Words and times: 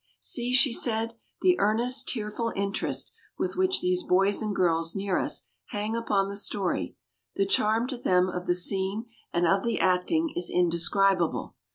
"See," 0.19 0.51
she 0.51 0.73
said, 0.73 1.13
"the 1.43 1.59
earnest, 1.59 2.07
tearful 2.09 2.51
interest 2.55 3.11
with 3.37 3.55
which 3.55 3.81
these 3.81 4.01
boys 4.01 4.41
and 4.41 4.55
girls 4.55 4.95
near 4.95 5.19
us 5.19 5.43
hang 5.67 5.95
upon 5.95 6.27
the 6.27 6.35
story. 6.35 6.95
The 7.35 7.45
charm 7.45 7.85
to 7.89 7.97
them 7.99 8.27
of 8.27 8.47
the 8.47 8.55
scene 8.55 9.05
and 9.31 9.45
of 9.47 9.61
the 9.61 9.79
acting 9.79 10.33
is 10.35 10.49
indescribable. 10.49 11.55